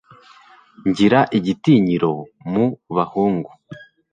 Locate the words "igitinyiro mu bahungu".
1.37-3.49